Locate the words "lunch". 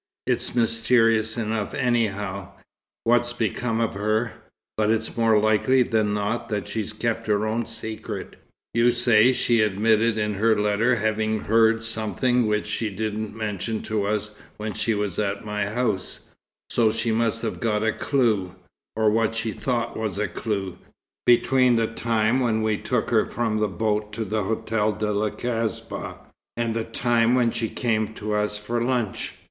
28.81-29.35